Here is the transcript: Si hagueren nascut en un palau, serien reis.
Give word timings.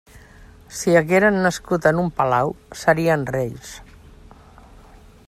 Si 0.77 0.95
hagueren 1.01 1.37
nascut 1.47 1.85
en 1.91 2.01
un 2.05 2.09
palau, 2.21 2.51
serien 2.85 3.29
reis. 3.37 3.75